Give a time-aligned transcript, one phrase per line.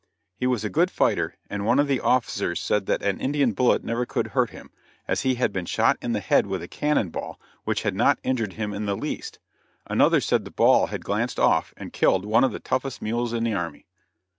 [0.35, 3.83] He was a good fighter, and one of the officers said that an Indian bullet
[3.83, 4.71] never could hurt him,
[5.07, 8.17] as he had been shot in the head with a cannon ball which had not
[8.23, 9.37] injured him in the least;
[9.85, 13.53] another said the ball glanced off and killed one of the toughest mules in the
[13.53, 13.85] army.